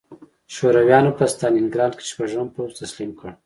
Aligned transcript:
شورویانو 0.53 1.15
په 1.17 1.23
ستالینګراډ 1.33 1.91
کې 1.97 2.05
شپږم 2.11 2.47
پوځ 2.55 2.69
تسلیم 2.81 3.11
کړ 3.19 3.31